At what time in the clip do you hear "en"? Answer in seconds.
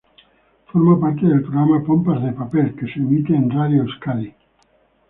3.35-3.51